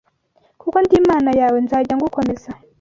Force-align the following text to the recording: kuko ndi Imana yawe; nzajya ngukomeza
kuko 0.61 0.75
ndi 0.83 0.95
Imana 1.01 1.29
yawe; 1.39 1.57
nzajya 1.65 1.93
ngukomeza 1.97 2.51